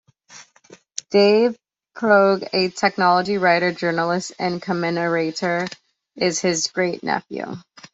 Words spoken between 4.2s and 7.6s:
and commentator, is his great nephew.